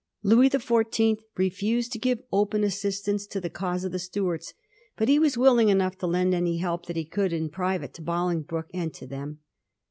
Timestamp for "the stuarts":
3.91-4.55